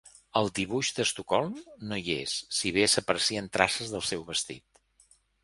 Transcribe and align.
Al 0.39 0.47
dibuix 0.59 0.87
d'Estocolm 0.99 1.59
no 1.91 1.99
hi 2.05 2.15
és, 2.15 2.33
si 2.61 2.73
bé 2.79 2.87
s'aprecien 2.95 3.51
traces 3.59 3.95
del 3.95 4.05
seu 4.09 4.27
vestit. 4.33 4.69